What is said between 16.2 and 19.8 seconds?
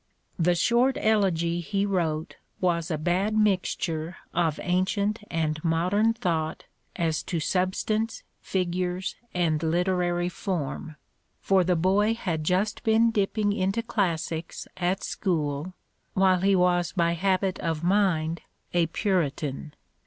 he was by habit of mind a Puritan.